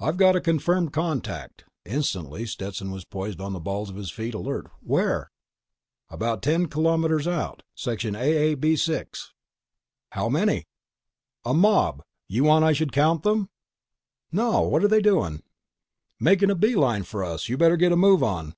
[0.00, 4.34] "I've got a confirmed contact." Instantly, Stetson was poised on the balls of his feet,
[4.34, 4.66] alert.
[4.80, 5.30] "Where?"
[6.10, 7.62] "About ten kilometers out.
[7.76, 9.32] Section AAB 6."
[10.10, 10.66] "How many?"
[11.44, 12.02] "A mob.
[12.26, 13.50] You want I should count them?"
[14.32, 14.62] "No.
[14.62, 15.44] What're they doing?"
[16.18, 17.48] "Making a beeline for us.
[17.48, 18.56] You better get a move on."